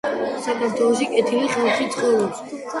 საქართველოში 0.45 1.09
კეთილი 1.13 1.53
ხალხი 1.59 1.91
ცხოვრობს. 1.95 2.45